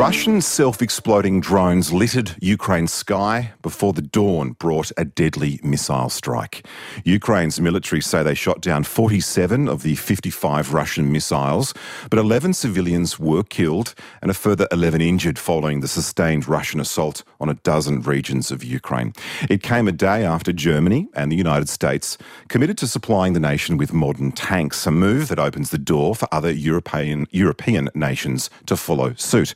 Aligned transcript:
Russian 0.00 0.40
self 0.40 0.80
exploding 0.80 1.42
drones 1.42 1.92
littered 1.92 2.34
Ukraine's 2.40 2.90
sky 2.90 3.52
before 3.60 3.92
the 3.92 4.00
dawn 4.00 4.52
brought 4.52 4.90
a 4.96 5.04
deadly 5.04 5.60
missile 5.62 6.08
strike. 6.08 6.66
Ukraine's 7.04 7.60
military 7.60 8.00
say 8.00 8.22
they 8.22 8.32
shot 8.32 8.62
down 8.62 8.84
47 8.84 9.68
of 9.68 9.82
the 9.82 9.96
55 9.96 10.72
Russian 10.72 11.12
missiles, 11.12 11.74
but 12.08 12.18
11 12.18 12.54
civilians 12.54 13.18
were 13.18 13.42
killed 13.42 13.94
and 14.22 14.30
a 14.30 14.34
further 14.34 14.66
11 14.72 15.02
injured 15.02 15.38
following 15.38 15.80
the 15.80 15.86
sustained 15.86 16.48
Russian 16.48 16.80
assault 16.80 17.22
on 17.38 17.50
a 17.50 17.60
dozen 17.62 18.00
regions 18.00 18.50
of 18.50 18.64
Ukraine. 18.64 19.12
It 19.50 19.62
came 19.62 19.86
a 19.86 19.92
day 19.92 20.24
after 20.24 20.50
Germany 20.50 21.08
and 21.12 21.30
the 21.30 21.36
United 21.36 21.68
States 21.68 22.16
committed 22.48 22.78
to 22.78 22.88
supplying 22.88 23.34
the 23.34 23.38
nation 23.38 23.76
with 23.76 23.92
modern 23.92 24.32
tanks, 24.32 24.86
a 24.86 24.90
move 24.90 25.28
that 25.28 25.38
opens 25.38 25.68
the 25.68 25.76
door 25.76 26.14
for 26.14 26.26
other 26.32 26.50
European, 26.50 27.26
European 27.32 27.90
nations 27.94 28.48
to 28.64 28.78
follow 28.78 29.12
suit. 29.16 29.52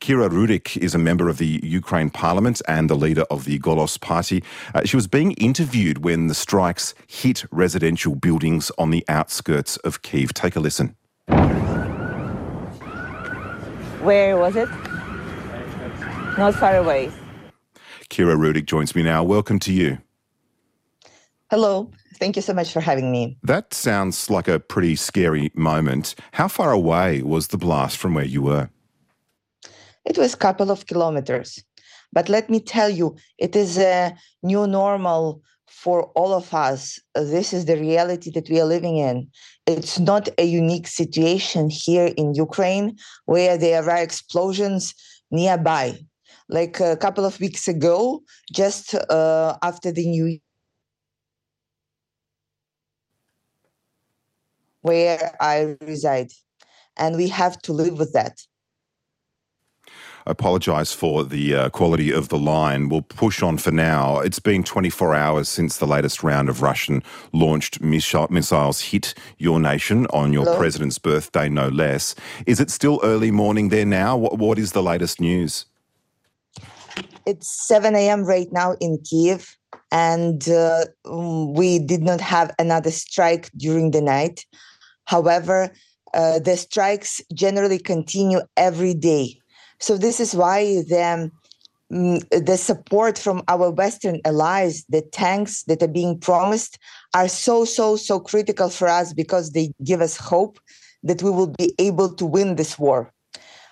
Kira 0.00 0.28
Rudik 0.28 0.76
is 0.76 0.94
a 0.94 0.98
member 0.98 1.28
of 1.28 1.38
the 1.38 1.60
Ukraine 1.62 2.10
parliament 2.10 2.60
and 2.66 2.90
the 2.90 2.94
leader 2.94 3.22
of 3.30 3.44
the 3.44 3.58
Golos 3.58 4.00
party. 4.00 4.42
Uh, 4.74 4.84
she 4.84 4.96
was 4.96 5.06
being 5.06 5.32
interviewed 5.32 6.04
when 6.04 6.26
the 6.26 6.34
strikes 6.34 6.94
hit 7.06 7.44
residential 7.50 8.14
buildings 8.14 8.70
on 8.78 8.90
the 8.90 9.04
outskirts 9.08 9.76
of 9.78 10.02
Kiev. 10.02 10.34
Take 10.34 10.56
a 10.56 10.60
listen. 10.60 10.96
Where 14.00 14.36
was 14.36 14.56
it? 14.56 14.68
Not 16.36 16.54
far 16.54 16.76
away. 16.76 17.12
Kira 18.10 18.36
Rudik 18.36 18.66
joins 18.66 18.94
me 18.94 19.02
now. 19.02 19.22
Welcome 19.22 19.58
to 19.60 19.72
you. 19.72 19.98
Hello. 21.50 21.90
Thank 22.18 22.36
you 22.36 22.42
so 22.42 22.54
much 22.54 22.72
for 22.72 22.80
having 22.80 23.10
me. 23.10 23.36
That 23.42 23.74
sounds 23.74 24.30
like 24.30 24.48
a 24.48 24.60
pretty 24.60 24.96
scary 24.96 25.50
moment. 25.54 26.14
How 26.32 26.48
far 26.48 26.72
away 26.72 27.22
was 27.22 27.48
the 27.48 27.58
blast 27.58 27.96
from 27.96 28.14
where 28.14 28.24
you 28.24 28.42
were? 28.42 28.70
It 30.04 30.18
was 30.18 30.34
a 30.34 30.38
couple 30.38 30.70
of 30.70 30.86
kilometers. 30.86 31.62
But 32.12 32.28
let 32.28 32.50
me 32.50 32.60
tell 32.60 32.90
you, 32.90 33.16
it 33.38 33.56
is 33.56 33.78
a 33.78 34.14
new 34.42 34.66
normal 34.66 35.42
for 35.66 36.04
all 36.14 36.34
of 36.34 36.52
us. 36.52 37.00
This 37.14 37.52
is 37.52 37.64
the 37.64 37.78
reality 37.78 38.30
that 38.32 38.48
we 38.50 38.60
are 38.60 38.66
living 38.66 38.98
in. 38.98 39.28
It's 39.66 39.98
not 39.98 40.28
a 40.38 40.44
unique 40.44 40.86
situation 40.86 41.70
here 41.70 42.12
in 42.16 42.34
Ukraine 42.34 42.96
where 43.24 43.56
there 43.56 43.88
are 43.88 44.02
explosions 44.02 44.94
nearby. 45.30 45.98
Like 46.48 46.80
a 46.80 46.96
couple 46.96 47.24
of 47.24 47.40
weeks 47.40 47.66
ago, 47.66 48.22
just 48.52 48.94
uh, 48.94 49.56
after 49.62 49.90
the 49.90 50.06
new 50.06 50.38
where 54.82 55.34
I 55.40 55.76
reside. 55.80 56.32
And 56.98 57.16
we 57.16 57.28
have 57.28 57.62
to 57.62 57.72
live 57.72 57.98
with 57.98 58.12
that 58.12 58.36
apologise 60.26 60.92
for 60.92 61.24
the 61.24 61.54
uh, 61.54 61.68
quality 61.70 62.12
of 62.12 62.28
the 62.28 62.38
line. 62.38 62.88
We'll 62.88 63.02
push 63.02 63.42
on 63.42 63.58
for 63.58 63.70
now. 63.70 64.20
It's 64.20 64.38
been 64.38 64.62
24 64.62 65.14
hours 65.14 65.48
since 65.48 65.78
the 65.78 65.86
latest 65.86 66.22
round 66.22 66.48
of 66.48 66.62
Russian 66.62 67.02
launched 67.32 67.80
missiles 67.80 68.80
hit 68.80 69.14
your 69.38 69.60
nation 69.60 70.06
on 70.06 70.32
your 70.32 70.44
Hello? 70.44 70.58
president's 70.58 70.98
birthday, 70.98 71.48
no 71.48 71.68
less. 71.68 72.14
Is 72.46 72.60
it 72.60 72.70
still 72.70 73.00
early 73.02 73.30
morning 73.30 73.68
there 73.68 73.86
now? 73.86 74.16
what, 74.16 74.38
what 74.38 74.58
is 74.58 74.72
the 74.72 74.82
latest 74.82 75.20
news? 75.20 75.66
It's 77.26 77.66
7 77.66 77.94
a.m. 77.94 78.24
right 78.24 78.50
now 78.52 78.74
in 78.80 78.98
Kiev, 79.08 79.56
and 79.90 80.48
uh, 80.48 80.86
we 81.04 81.78
did 81.78 82.02
not 82.02 82.20
have 82.20 82.54
another 82.58 82.90
strike 82.90 83.50
during 83.56 83.90
the 83.90 84.00
night. 84.00 84.44
However, 85.04 85.72
uh, 86.14 86.38
the 86.40 86.56
strikes 86.56 87.20
generally 87.32 87.78
continue 87.78 88.40
every 88.56 88.94
day 88.94 89.41
so 89.82 89.98
this 89.98 90.20
is 90.20 90.32
why 90.34 90.64
the 90.64 91.30
mm, 91.92 92.46
the 92.46 92.56
support 92.56 93.18
from 93.18 93.42
our 93.48 93.68
Western 93.70 94.20
allies, 94.24 94.84
the 94.88 95.02
tanks 95.02 95.64
that 95.64 95.82
are 95.82 95.88
being 95.88 96.20
promised, 96.20 96.78
are 97.14 97.26
so 97.26 97.64
so 97.64 97.96
so 97.96 98.20
critical 98.20 98.70
for 98.70 98.86
us 98.86 99.12
because 99.12 99.50
they 99.50 99.72
give 99.82 100.00
us 100.00 100.16
hope 100.16 100.60
that 101.02 101.20
we 101.20 101.32
will 101.32 101.48
be 101.58 101.74
able 101.80 102.14
to 102.14 102.24
win 102.24 102.54
this 102.54 102.78
war. 102.78 103.12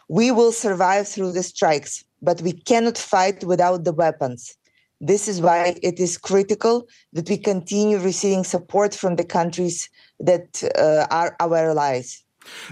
We 0.08 0.32
will 0.32 0.50
survive 0.50 1.06
through 1.06 1.30
the 1.30 1.44
strikes, 1.44 2.04
but 2.20 2.42
we 2.42 2.52
cannot 2.52 2.98
fight 2.98 3.44
without 3.44 3.84
the 3.84 3.92
weapons. 3.92 4.56
This 5.00 5.28
is 5.28 5.40
why 5.40 5.76
it 5.80 6.00
is 6.00 6.18
critical 6.18 6.88
that 7.12 7.30
we 7.30 7.38
continue 7.38 7.98
receiving 7.98 8.42
support 8.42 8.94
from 8.94 9.14
the 9.14 9.24
countries 9.24 9.88
that 10.18 10.62
uh, 10.76 11.06
are 11.10 11.36
our 11.38 11.70
allies. 11.70 12.24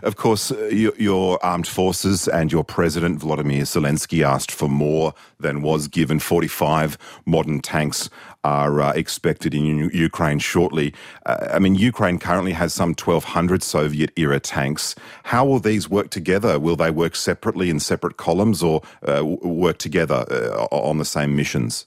Of 0.03 0.17
course, 0.17 0.51
uh, 0.51 0.67
your, 0.67 1.45
armed 1.45 1.67
forces 1.67 2.29
and 2.29 2.51
your 2.51 2.65
president, 2.65 3.21
Volodymyr 3.21 3.63
Zelensky, 3.63 4.25
asked 4.25 4.51
for 4.51 4.69
more 4.69 5.15
than 5.39 5.63
was 5.63 5.89
given. 5.89 6.19
45 6.19 6.99
modern 7.27 7.61
tanks 7.61 8.11
are 8.45 8.81
uh, 8.81 8.93
expected 8.93 9.55
in 9.55 9.91
Ukraine 9.93 10.39
shortly. 10.39 10.95
Uh, 11.27 11.49
I 11.53 11.59
mean, 11.59 11.75
Ukraine 11.75 12.19
currently 12.19 12.53
has 12.53 12.73
some 12.73 12.91
1,200 12.91 13.63
Soviet 13.63 14.11
era 14.17 14.41
tanks. 14.41 14.95
How 15.25 15.45
will 15.45 15.61
these 15.61 15.89
work 15.89 16.11
together? 16.11 16.59
Will 16.59 16.77
they 16.77 16.91
work 16.91 17.17
separately 17.17 17.71
in 17.71 17.81
separate 17.81 18.17
columns 18.17 18.63
or 18.63 18.83
uh, 19.07 19.25
work 19.25 19.79
together 19.79 20.25
uh, 20.31 20.67
on 20.71 20.99
the 20.99 21.05
same 21.05 21.37
missions? 21.37 21.87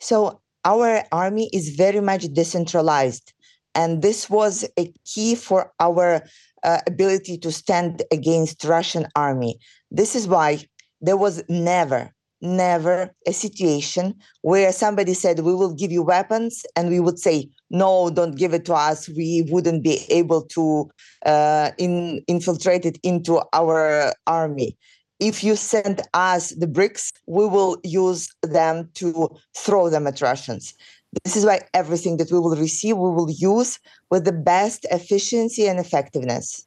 So, 0.00 0.40
our 0.64 1.02
army 1.12 1.48
is 1.52 1.70
very 1.70 2.00
much 2.00 2.32
decentralized 2.32 3.32
and 3.78 4.02
this 4.02 4.28
was 4.28 4.68
a 4.76 4.92
key 5.06 5.36
for 5.36 5.72
our 5.78 6.20
uh, 6.64 6.80
ability 6.88 7.38
to 7.38 7.52
stand 7.52 8.02
against 8.10 8.64
Russian 8.64 9.06
army. 9.14 9.56
This 9.92 10.16
is 10.16 10.26
why 10.26 10.64
there 11.00 11.16
was 11.16 11.44
never, 11.48 12.12
never 12.42 13.14
a 13.24 13.32
situation 13.32 14.16
where 14.42 14.72
somebody 14.72 15.14
said, 15.14 15.38
we 15.38 15.54
will 15.54 15.72
give 15.72 15.92
you 15.92 16.02
weapons 16.02 16.66
and 16.74 16.90
we 16.90 16.98
would 16.98 17.20
say, 17.20 17.48
no, 17.70 18.10
don't 18.10 18.36
give 18.36 18.52
it 18.52 18.64
to 18.64 18.74
us. 18.74 19.08
We 19.08 19.46
wouldn't 19.48 19.84
be 19.84 20.04
able 20.10 20.42
to 20.56 20.90
uh, 21.24 21.70
in, 21.78 22.24
infiltrate 22.26 22.84
it 22.84 22.98
into 23.04 23.40
our 23.52 24.12
army. 24.26 24.76
If 25.20 25.44
you 25.44 25.54
send 25.54 26.00
us 26.14 26.50
the 26.50 26.66
bricks, 26.66 27.12
we 27.26 27.46
will 27.46 27.78
use 27.84 28.28
them 28.42 28.88
to 28.94 29.28
throw 29.56 29.88
them 29.88 30.08
at 30.08 30.20
Russians. 30.20 30.74
This 31.24 31.36
is 31.36 31.44
why 31.44 31.60
everything 31.74 32.18
that 32.18 32.30
we 32.30 32.38
will 32.38 32.56
receive, 32.56 32.96
we 32.96 33.10
will 33.10 33.30
use 33.30 33.78
with 34.10 34.24
the 34.24 34.32
best 34.32 34.86
efficiency 34.90 35.66
and 35.66 35.78
effectiveness. 35.78 36.66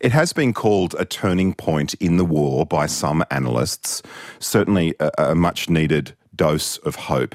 It 0.00 0.12
has 0.12 0.32
been 0.32 0.52
called 0.52 0.94
a 0.98 1.04
turning 1.04 1.54
point 1.54 1.94
in 1.94 2.16
the 2.16 2.24
war 2.24 2.66
by 2.66 2.86
some 2.86 3.24
analysts, 3.30 4.02
certainly 4.38 4.94
a, 5.00 5.10
a 5.18 5.34
much 5.34 5.70
needed 5.70 6.14
dose 6.36 6.78
of 6.78 6.96
hope. 6.96 7.34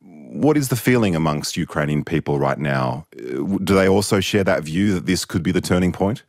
What 0.00 0.56
is 0.56 0.68
the 0.68 0.76
feeling 0.76 1.14
amongst 1.14 1.56
Ukrainian 1.56 2.04
people 2.04 2.38
right 2.38 2.58
now? 2.58 3.06
Uh, 3.18 3.58
do 3.64 3.74
they 3.74 3.88
also 3.88 4.20
share 4.20 4.44
that 4.44 4.62
view 4.62 4.94
that 4.94 5.06
this 5.06 5.24
could 5.24 5.42
be 5.42 5.52
the 5.52 5.60
turning 5.60 5.92
point? 5.92 6.22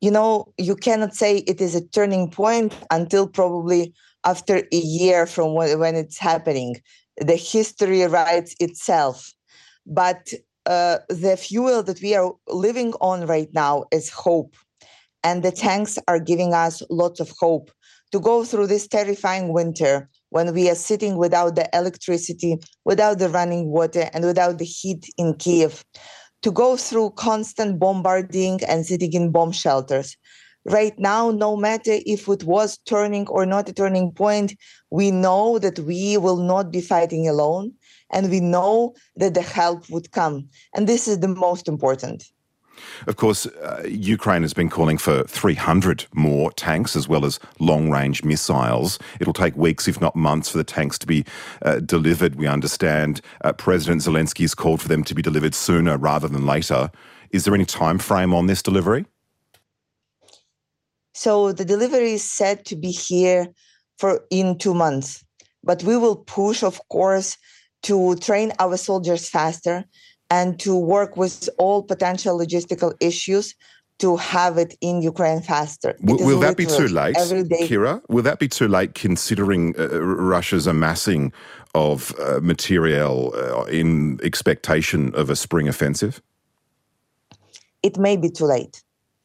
You 0.00 0.10
know, 0.10 0.52
you 0.58 0.76
cannot 0.76 1.14
say 1.14 1.38
it 1.38 1.60
is 1.60 1.74
a 1.74 1.86
turning 1.86 2.30
point 2.30 2.74
until 2.90 3.28
probably 3.28 3.94
after 4.24 4.56
a 4.72 4.76
year 4.76 5.26
from 5.26 5.54
when 5.54 5.94
it's 5.94 6.18
happening 6.18 6.76
the 7.20 7.36
history 7.36 8.02
writes 8.02 8.54
itself. 8.60 9.32
But 9.86 10.32
uh, 10.66 10.98
the 11.08 11.36
fuel 11.36 11.82
that 11.82 12.00
we 12.00 12.14
are 12.14 12.32
living 12.48 12.92
on 13.00 13.26
right 13.26 13.48
now 13.52 13.84
is 13.92 14.10
hope. 14.10 14.56
And 15.22 15.42
the 15.42 15.52
tanks 15.52 15.98
are 16.08 16.18
giving 16.18 16.54
us 16.54 16.82
lots 16.88 17.20
of 17.20 17.30
hope 17.38 17.70
to 18.12 18.18
go 18.18 18.44
through 18.44 18.66
this 18.66 18.88
terrifying 18.88 19.52
winter 19.52 20.08
when 20.30 20.54
we 20.54 20.70
are 20.70 20.74
sitting 20.74 21.16
without 21.16 21.56
the 21.56 21.68
electricity, 21.76 22.56
without 22.84 23.18
the 23.18 23.28
running 23.28 23.68
water, 23.70 24.08
and 24.12 24.24
without 24.24 24.58
the 24.58 24.64
heat 24.64 25.06
in 25.18 25.34
Kiev, 25.34 25.84
to 26.42 26.50
go 26.50 26.76
through 26.76 27.10
constant 27.10 27.78
bombarding 27.78 28.60
and 28.64 28.86
sitting 28.86 29.12
in 29.12 29.30
bomb 29.30 29.52
shelters 29.52 30.16
right 30.64 30.98
now, 30.98 31.30
no 31.30 31.56
matter 31.56 31.98
if 32.06 32.28
it 32.28 32.44
was 32.44 32.78
turning 32.78 33.26
or 33.28 33.46
not 33.46 33.68
a 33.68 33.72
turning 33.72 34.12
point, 34.12 34.56
we 34.90 35.10
know 35.10 35.58
that 35.58 35.78
we 35.78 36.16
will 36.16 36.36
not 36.36 36.70
be 36.70 36.80
fighting 36.80 37.28
alone 37.28 37.72
and 38.10 38.30
we 38.30 38.40
know 38.40 38.94
that 39.16 39.34
the 39.34 39.42
help 39.42 39.88
would 39.90 40.10
come. 40.12 40.48
And 40.74 40.86
this 40.86 41.06
is 41.08 41.20
the 41.20 41.28
most 41.28 41.68
important. 41.68 42.24
Of 43.06 43.16
course, 43.16 43.46
uh, 43.46 43.82
Ukraine 43.86 44.42
has 44.42 44.54
been 44.54 44.70
calling 44.70 44.98
for 44.98 45.24
300 45.24 46.06
more 46.14 46.50
tanks 46.52 46.96
as 46.96 47.08
well 47.08 47.24
as 47.24 47.38
long 47.58 47.90
range 47.90 48.24
missiles. 48.24 48.98
It'll 49.20 49.32
take 49.32 49.56
weeks, 49.56 49.86
if 49.86 50.00
not 50.00 50.16
months, 50.16 50.48
for 50.48 50.58
the 50.58 50.64
tanks 50.64 50.98
to 51.00 51.06
be 51.06 51.24
uh, 51.62 51.80
delivered, 51.80 52.36
we 52.36 52.46
understand. 52.46 53.20
Uh, 53.42 53.52
President 53.52 54.02
Zelensky 54.02 54.42
has 54.42 54.54
called 54.54 54.80
for 54.80 54.88
them 54.88 55.04
to 55.04 55.14
be 55.14 55.22
delivered 55.22 55.54
sooner 55.54 55.98
rather 55.98 56.28
than 56.28 56.46
later. 56.46 56.90
Is 57.30 57.44
there 57.44 57.54
any 57.54 57.66
time 57.66 57.98
frame 57.98 58.34
on 58.34 58.46
this 58.46 58.62
delivery? 58.62 59.04
So 61.20 61.52
the 61.52 61.66
delivery 61.66 62.12
is 62.12 62.24
said 62.24 62.64
to 62.64 62.76
be 62.76 62.90
here 62.90 63.48
for 63.98 64.24
in 64.30 64.56
two 64.56 64.72
months. 64.72 65.22
But 65.62 65.82
we 65.82 65.98
will 65.98 66.16
push, 66.16 66.62
of 66.62 66.80
course, 66.88 67.36
to 67.82 68.16
train 68.16 68.54
our 68.58 68.78
soldiers 68.78 69.28
faster 69.28 69.84
and 70.30 70.58
to 70.60 70.74
work 70.74 71.18
with 71.18 71.50
all 71.58 71.82
potential 71.82 72.38
logistical 72.38 72.94
issues 73.00 73.54
to 73.98 74.16
have 74.16 74.56
it 74.56 74.74
in 74.80 75.02
Ukraine 75.02 75.42
faster. 75.42 75.94
Will, 76.00 76.24
will 76.24 76.40
that 76.40 76.56
be 76.56 76.64
too 76.64 76.88
late, 76.88 77.16
Kira? 77.16 78.00
Will 78.08 78.22
that 78.22 78.38
be 78.38 78.48
too 78.48 78.68
late 78.68 78.94
considering 78.94 79.78
uh, 79.78 79.88
Russia's 80.00 80.66
amassing 80.66 81.34
of 81.74 82.14
uh, 82.18 82.40
material 82.40 83.34
uh, 83.34 83.64
in 83.64 84.18
expectation 84.22 85.14
of 85.14 85.28
a 85.28 85.36
spring 85.36 85.68
offensive? 85.68 86.22
It 87.82 87.98
may 87.98 88.16
be 88.16 88.30
too 88.30 88.46
late. 88.46 88.82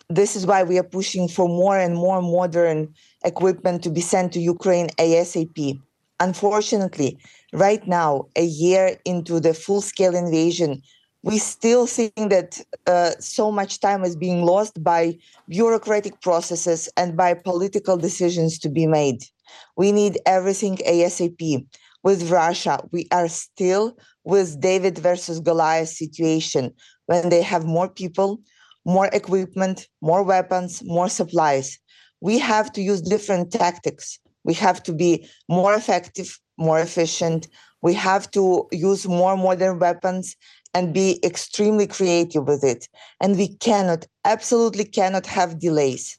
This 0.09 0.35
is 0.35 0.45
why 0.45 0.63
we 0.63 0.77
are 0.77 0.83
pushing 0.83 1.27
for 1.27 1.47
more 1.47 1.77
and 1.77 1.95
more 1.95 2.21
modern 2.21 2.93
equipment 3.23 3.83
to 3.83 3.89
be 3.89 4.01
sent 4.01 4.33
to 4.33 4.39
Ukraine 4.39 4.89
ASAP. 4.99 5.79
Unfortunately, 6.19 7.17
right 7.53 7.85
now, 7.87 8.27
a 8.35 8.45
year 8.45 8.97
into 9.03 9.39
the 9.39 9.53
full 9.53 9.81
scale 9.81 10.15
invasion, 10.15 10.81
we 11.23 11.39
still 11.39 11.87
think 11.87 12.13
that 12.15 12.61
uh, 12.85 13.11
so 13.19 13.51
much 13.51 13.79
time 13.79 14.03
is 14.03 14.15
being 14.15 14.43
lost 14.43 14.83
by 14.83 15.17
bureaucratic 15.49 16.21
processes 16.21 16.87
and 16.97 17.17
by 17.17 17.33
political 17.33 17.97
decisions 17.97 18.59
to 18.59 18.69
be 18.69 18.85
made. 18.85 19.23
We 19.75 19.91
need 19.91 20.19
everything 20.27 20.77
ASAP. 20.87 21.65
With 22.03 22.29
Russia, 22.29 22.79
we 22.91 23.07
are 23.11 23.27
still 23.27 23.97
with 24.23 24.61
David 24.61 24.99
versus 24.99 25.39
Goliath 25.39 25.89
situation 25.89 26.71
when 27.07 27.29
they 27.29 27.41
have 27.41 27.65
more 27.65 27.89
people, 27.89 28.41
more 28.85 29.07
equipment, 29.07 29.87
more 30.01 30.23
weapons, 30.23 30.83
more 30.83 31.09
supplies. 31.09 31.79
We 32.21 32.39
have 32.39 32.71
to 32.73 32.81
use 32.81 33.01
different 33.01 33.51
tactics. 33.51 34.19
We 34.43 34.53
have 34.55 34.81
to 34.83 34.93
be 34.93 35.27
more 35.49 35.73
effective, 35.73 36.39
more 36.57 36.79
efficient. 36.79 37.47
We 37.81 37.93
have 37.95 38.29
to 38.31 38.67
use 38.71 39.07
more 39.07 39.35
modern 39.35 39.79
weapons 39.79 40.35
and 40.73 40.93
be 40.93 41.19
extremely 41.23 41.87
creative 41.87 42.47
with 42.47 42.63
it. 42.63 42.87
And 43.21 43.37
we 43.37 43.55
cannot, 43.57 44.05
absolutely 44.23 44.85
cannot 44.85 45.25
have 45.25 45.59
delays. 45.59 46.17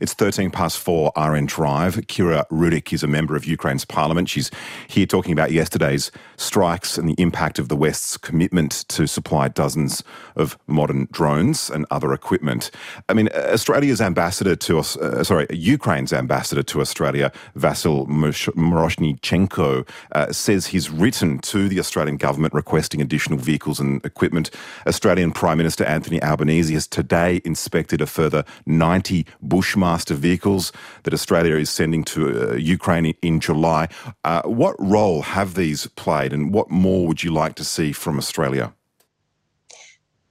It's 0.00 0.14
13 0.14 0.50
past 0.50 0.78
four, 0.78 1.12
RN 1.16 1.46
Drive. 1.46 1.96
Kira 2.06 2.46
Rudik 2.48 2.92
is 2.92 3.02
a 3.02 3.06
member 3.06 3.36
of 3.36 3.44
Ukraine's 3.44 3.84
parliament. 3.84 4.28
She's 4.28 4.50
here 4.88 5.06
talking 5.06 5.32
about 5.32 5.52
yesterday's 5.52 6.10
strikes 6.36 6.98
and 6.98 7.08
the 7.08 7.14
impact 7.18 7.58
of 7.58 7.68
the 7.68 7.76
West's 7.76 8.16
commitment 8.16 8.84
to 8.88 9.06
supply 9.06 9.48
dozens 9.48 10.02
of 10.36 10.58
modern 10.66 11.08
drones 11.12 11.70
and 11.70 11.86
other 11.90 12.12
equipment. 12.12 12.70
I 13.08 13.14
mean, 13.14 13.28
Australia's 13.34 14.00
ambassador 14.00 14.56
to, 14.56 14.78
uh, 14.78 15.24
sorry, 15.24 15.46
Ukraine's 15.50 16.12
ambassador 16.12 16.62
to 16.64 16.80
Australia, 16.80 17.32
Vasyl 17.56 18.06
Miroshnichenko, 18.08 19.88
uh, 20.12 20.32
says 20.32 20.66
he's 20.66 20.90
written 20.90 21.38
to 21.40 21.68
the 21.68 21.78
Australian 21.78 22.16
government 22.16 22.54
requesting 22.54 23.00
additional 23.00 23.38
vehicles 23.38 23.80
and 23.80 24.04
equipment. 24.04 24.50
Australian 24.86 25.32
Prime 25.32 25.58
Minister 25.58 25.84
Anthony 25.84 26.22
Albanese 26.22 26.74
has 26.74 26.86
today 26.86 27.40
inspected 27.44 28.00
a 28.00 28.06
further 28.06 28.44
90 28.66 29.26
bush 29.40 29.61
Bushmaster 29.62 30.14
vehicles 30.14 30.72
that 31.04 31.14
Australia 31.14 31.54
is 31.54 31.70
sending 31.70 32.02
to 32.02 32.20
uh, 32.24 32.54
Ukraine 32.56 33.14
in 33.22 33.38
July. 33.38 33.88
Uh, 34.24 34.42
what 34.42 34.74
role 34.96 35.22
have 35.22 35.54
these 35.54 35.86
played, 36.04 36.32
and 36.32 36.52
what 36.52 36.68
more 36.68 37.06
would 37.06 37.22
you 37.22 37.32
like 37.42 37.54
to 37.60 37.64
see 37.74 37.92
from 37.92 38.18
Australia? 38.18 38.66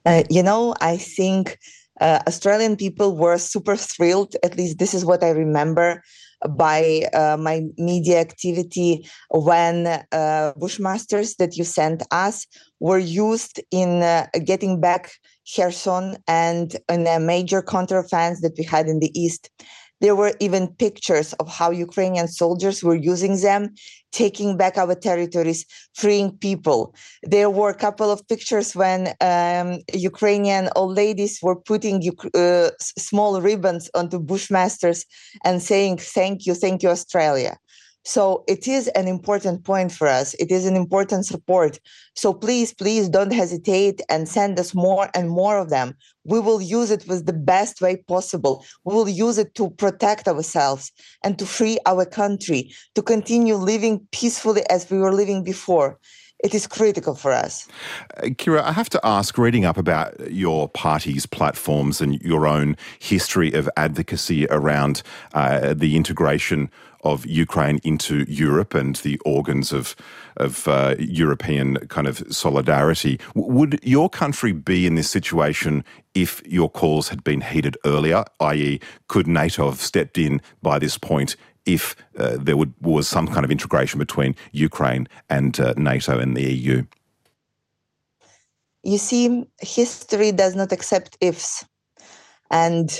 Uh, 0.04 0.22
you 0.28 0.42
know, 0.42 0.74
I 0.82 0.98
think 0.98 1.58
uh, 1.98 2.18
Australian 2.26 2.76
people 2.76 3.16
were 3.16 3.38
super 3.38 3.76
thrilled. 3.92 4.36
At 4.46 4.58
least 4.58 4.78
this 4.78 4.92
is 4.92 5.02
what 5.02 5.22
I 5.24 5.30
remember 5.30 6.02
by 6.66 6.82
uh, 7.14 7.38
my 7.48 7.56
media 7.78 8.20
activity 8.20 9.08
when 9.30 9.86
uh, 9.86 10.52
Bushmasters 10.62 11.36
that 11.36 11.56
you 11.56 11.64
sent 11.64 12.02
us 12.10 12.46
were 12.80 13.02
used 13.26 13.56
in 13.70 14.02
uh, 14.02 14.26
getting 14.44 14.78
back 14.78 15.02
Kherson 15.46 16.16
and 16.26 16.76
in 16.88 17.06
a 17.06 17.18
major 17.18 17.62
counteroffensive 17.62 18.40
that 18.40 18.54
we 18.58 18.64
had 18.64 18.88
in 18.88 19.00
the 19.00 19.10
east. 19.18 19.50
There 20.02 20.16
were 20.16 20.34
even 20.40 20.66
pictures 20.66 21.32
of 21.34 21.48
how 21.48 21.70
Ukrainian 21.70 22.26
soldiers 22.26 22.82
were 22.82 22.96
using 22.96 23.40
them, 23.40 23.72
taking 24.10 24.56
back 24.56 24.76
our 24.76 24.96
territories, 24.96 25.64
freeing 25.94 26.36
people. 26.38 26.92
There 27.22 27.48
were 27.48 27.70
a 27.70 27.82
couple 27.86 28.10
of 28.10 28.26
pictures 28.26 28.74
when 28.74 29.14
um, 29.20 29.78
Ukrainian 29.94 30.70
old 30.74 30.96
ladies 30.96 31.38
were 31.40 31.54
putting 31.54 32.02
uh, 32.34 32.70
small 32.80 33.40
ribbons 33.40 33.90
onto 33.94 34.18
Bushmasters 34.18 35.06
and 35.44 35.62
saying, 35.62 35.98
Thank 35.98 36.46
you, 36.46 36.54
thank 36.54 36.82
you, 36.82 36.88
Australia. 36.88 37.56
So 38.04 38.44
it 38.48 38.66
is 38.66 38.88
an 38.88 39.06
important 39.06 39.64
point 39.64 39.92
for 39.92 40.08
us. 40.08 40.34
It 40.34 40.50
is 40.50 40.66
an 40.66 40.74
important 40.74 41.24
support. 41.26 41.78
So 42.14 42.32
please, 42.34 42.74
please 42.74 43.08
don't 43.08 43.32
hesitate 43.32 44.00
and 44.08 44.28
send 44.28 44.58
us 44.58 44.74
more 44.74 45.08
and 45.14 45.30
more 45.30 45.58
of 45.58 45.70
them. 45.70 45.94
We 46.24 46.40
will 46.40 46.60
use 46.60 46.90
it 46.90 47.06
with 47.06 47.26
the 47.26 47.32
best 47.32 47.80
way 47.80 47.96
possible. 47.96 48.64
We 48.84 48.94
will 48.94 49.08
use 49.08 49.38
it 49.38 49.54
to 49.54 49.70
protect 49.70 50.26
ourselves 50.26 50.90
and 51.22 51.38
to 51.38 51.46
free 51.46 51.78
our 51.86 52.04
country, 52.04 52.72
to 52.94 53.02
continue 53.02 53.54
living 53.54 54.06
peacefully 54.10 54.62
as 54.68 54.90
we 54.90 54.98
were 54.98 55.12
living 55.12 55.44
before 55.44 55.98
it 56.42 56.54
is 56.54 56.66
critical 56.66 57.14
for 57.14 57.32
us. 57.32 57.68
Uh, 58.16 58.26
Kira, 58.26 58.62
I 58.62 58.72
have 58.72 58.90
to 58.90 59.00
ask, 59.04 59.38
reading 59.38 59.64
up 59.64 59.76
about 59.76 60.30
your 60.30 60.68
party's 60.68 61.26
platforms 61.26 62.00
and 62.00 62.20
your 62.22 62.46
own 62.46 62.76
history 62.98 63.52
of 63.52 63.68
advocacy 63.76 64.46
around 64.48 65.02
uh, 65.34 65.74
the 65.74 65.96
integration 65.96 66.70
of 67.04 67.26
Ukraine 67.26 67.80
into 67.82 68.24
Europe 68.28 68.74
and 68.74 68.96
the 68.96 69.18
organs 69.24 69.72
of 69.72 69.96
of 70.38 70.66
uh, 70.66 70.94
European 70.98 71.76
kind 71.88 72.06
of 72.06 72.22
solidarity. 72.30 73.20
Would 73.34 73.80
your 73.82 74.08
country 74.08 74.52
be 74.52 74.86
in 74.86 74.94
this 74.94 75.10
situation 75.10 75.84
if 76.14 76.42
your 76.46 76.70
calls 76.70 77.08
had 77.08 77.22
been 77.22 77.42
heeded 77.42 77.76
earlier? 77.84 78.24
I.e., 78.40 78.80
could 79.08 79.26
NATO 79.26 79.66
have 79.66 79.80
stepped 79.80 80.16
in 80.16 80.40
by 80.62 80.78
this 80.78 80.96
point 80.96 81.36
if 81.66 81.96
uh, 82.18 82.36
there 82.38 82.56
would, 82.56 82.72
was 82.80 83.08
some 83.08 83.26
kind 83.28 83.44
of 83.44 83.50
integration 83.50 83.98
between 83.98 84.34
Ukraine 84.52 85.08
and 85.28 85.58
uh, 85.58 85.74
NATO 85.76 86.18
and 86.18 86.36
the 86.36 86.52
EU? 86.52 86.84
You 88.82 88.98
see, 88.98 89.44
history 89.60 90.32
does 90.32 90.56
not 90.56 90.72
accept 90.72 91.16
ifs. 91.20 91.64
And 92.50 92.90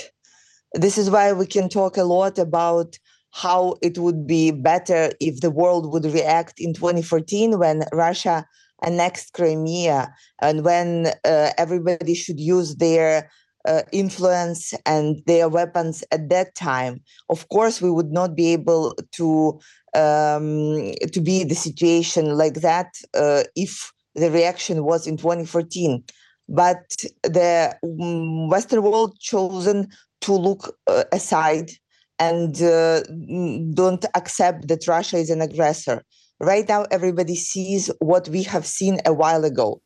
this 0.73 0.97
is 0.97 1.09
why 1.09 1.33
we 1.33 1.45
can 1.45 1.69
talk 1.69 1.97
a 1.97 2.03
lot 2.03 2.39
about 2.39 2.97
how 3.31 3.75
it 3.81 3.97
would 3.97 4.25
be 4.25 4.51
better 4.51 5.11
if 5.19 5.41
the 5.41 5.51
world 5.51 5.91
would 5.91 6.05
react 6.05 6.59
in 6.59 6.73
2014 6.73 7.57
when 7.59 7.83
Russia 7.91 8.45
annexed 8.83 9.33
Crimea 9.33 10.13
and 10.41 10.63
when 10.63 11.07
uh, 11.25 11.49
everybody 11.57 12.13
should 12.13 12.39
use 12.39 12.75
their 12.75 13.29
uh, 13.65 13.81
influence 13.91 14.73
and 14.85 15.21
their 15.25 15.49
weapons 15.49 16.03
at 16.11 16.29
that 16.29 16.55
time. 16.55 17.01
Of 17.29 17.47
course, 17.49 17.81
we 17.81 17.91
would 17.91 18.11
not 18.11 18.35
be 18.35 18.53
able 18.53 18.95
to 19.13 19.59
um, 19.95 20.93
to 21.11 21.21
be 21.21 21.43
the 21.43 21.55
situation 21.55 22.37
like 22.37 22.55
that 22.55 22.87
uh, 23.13 23.43
if 23.55 23.91
the 24.15 24.31
reaction 24.31 24.83
was 24.83 25.07
in 25.07 25.17
2014. 25.17 26.03
But 26.49 26.83
the 27.23 27.75
mm, 27.83 28.49
Western 28.49 28.83
world 28.83 29.17
chosen 29.19 29.87
to 30.21 30.33
look 30.33 30.75
uh, 30.87 31.03
aside 31.11 31.71
and 32.19 32.61
uh, 32.61 33.01
don't 33.73 34.05
accept 34.15 34.67
that 34.67 34.87
Russia 34.87 35.17
is 35.17 35.29
an 35.29 35.41
aggressor. 35.41 36.03
Right 36.39 36.67
now, 36.67 36.83
everybody 36.91 37.35
sees 37.35 37.89
what 37.99 38.27
we 38.29 38.43
have 38.43 38.65
seen 38.65 38.99
a 39.05 39.13
while 39.13 39.45
ago. 39.45 39.81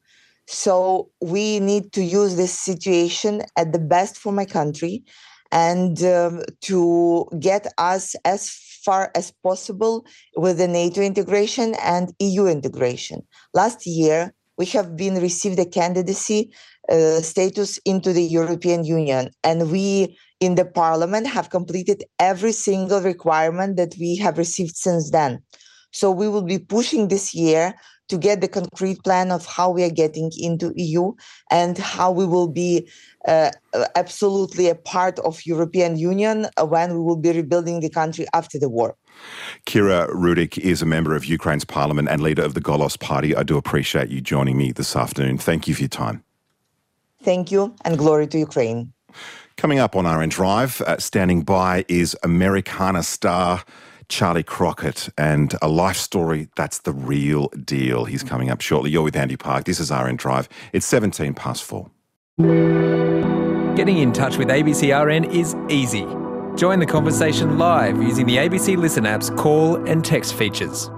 So 0.47 1.09
we 1.21 1.59
need 1.59 1.91
to 1.93 2.03
use 2.03 2.35
this 2.35 2.57
situation 2.57 3.43
at 3.57 3.73
the 3.73 3.79
best 3.79 4.17
for 4.17 4.31
my 4.31 4.45
country 4.45 5.03
and 5.51 6.01
um, 6.03 6.41
to 6.61 7.25
get 7.39 7.67
us 7.77 8.15
as 8.25 8.49
far 8.83 9.11
as 9.15 9.33
possible 9.43 10.05
with 10.37 10.57
the 10.57 10.67
NATO 10.67 11.01
integration 11.01 11.75
and 11.81 12.13
EU 12.19 12.47
integration. 12.47 13.21
Last 13.53 13.85
year, 13.85 14.33
we 14.57 14.65
have 14.67 14.95
been 14.95 15.15
received 15.15 15.59
a 15.59 15.65
candidacy 15.65 16.53
uh, 16.89 17.19
status 17.21 17.79
into 17.85 18.13
the 18.13 18.23
European 18.23 18.85
Union, 18.85 19.29
and 19.43 19.71
we 19.71 20.17
in 20.39 20.55
the 20.55 20.65
parliament 20.65 21.27
have 21.27 21.49
completed 21.49 22.03
every 22.19 22.53
single 22.53 23.01
requirement 23.01 23.75
that 23.75 23.93
we 23.99 24.15
have 24.15 24.37
received 24.37 24.75
since 24.75 25.11
then. 25.11 25.43
So 25.91 26.11
we 26.11 26.27
will 26.29 26.43
be 26.43 26.59
pushing 26.59 27.07
this 27.07 27.33
year 27.33 27.75
to 28.07 28.17
get 28.17 28.41
the 28.41 28.47
concrete 28.47 29.03
plan 29.03 29.31
of 29.31 29.45
how 29.45 29.69
we 29.69 29.83
are 29.83 29.89
getting 29.89 30.31
into 30.37 30.73
EU 30.75 31.13
and 31.51 31.77
how 31.77 32.11
we 32.11 32.25
will 32.25 32.47
be 32.47 32.87
uh, 33.27 33.51
absolutely 33.95 34.69
a 34.69 34.75
part 34.75 35.19
of 35.19 35.45
European 35.45 35.97
Union 35.97 36.47
when 36.67 36.93
we 36.93 36.99
will 36.99 37.17
be 37.17 37.31
rebuilding 37.31 37.81
the 37.81 37.89
country 37.89 38.25
after 38.33 38.57
the 38.57 38.69
war. 38.69 38.95
Kira 39.65 40.09
Rudik 40.09 40.57
is 40.57 40.81
a 40.81 40.85
member 40.85 41.15
of 41.15 41.25
Ukraine's 41.25 41.65
parliament 41.65 42.07
and 42.07 42.21
leader 42.21 42.43
of 42.43 42.53
the 42.53 42.61
Golos 42.61 42.99
party. 42.99 43.35
I 43.35 43.43
do 43.43 43.57
appreciate 43.57 44.09
you 44.09 44.21
joining 44.21 44.57
me 44.57 44.71
this 44.71 44.95
afternoon. 44.95 45.37
Thank 45.37 45.67
you 45.67 45.75
for 45.75 45.81
your 45.81 45.89
time. 45.89 46.23
Thank 47.23 47.51
you 47.51 47.75
and 47.83 47.97
glory 47.97 48.27
to 48.27 48.37
Ukraine. 48.37 48.93
Coming 49.57 49.79
up 49.79 49.95
on 49.95 50.05
RN 50.05 50.29
Drive, 50.29 50.81
uh, 50.81 50.97
standing 50.99 51.41
by 51.41 51.83
is 51.87 52.15
Americana 52.23 53.01
star 53.01 53.63
Charley 54.09 54.43
Crockett 54.43 55.09
and 55.17 55.55
a 55.61 55.67
life 55.67 55.97
story 55.97 56.49
that's 56.55 56.79
the 56.79 56.93
real 56.93 57.47
deal. 57.49 58.05
He's 58.05 58.21
mm-hmm. 58.21 58.29
coming 58.29 58.49
up 58.49 58.61
shortly. 58.61 58.91
You're 58.91 59.03
with 59.03 59.15
Andy 59.15 59.37
Park. 59.37 59.65
This 59.65 59.79
is 59.79 59.91
RN 59.91 60.15
Drive. 60.15 60.49
It's 60.73 60.85
17 60.85 61.33
past 61.33 61.63
four. 61.63 61.89
Getting 63.75 63.97
in 63.99 64.13
touch 64.13 64.37
with 64.37 64.47
ABC 64.47 64.91
RN 65.05 65.25
is 65.25 65.55
easy. 65.69 66.05
Join 66.57 66.79
the 66.79 66.85
conversation 66.85 67.57
live 67.57 68.01
using 68.01 68.25
the 68.25 68.37
ABC 68.37 68.77
Listen 68.77 69.05
app's 69.05 69.29
call 69.29 69.75
and 69.87 70.03
text 70.03 70.33
features. 70.33 70.89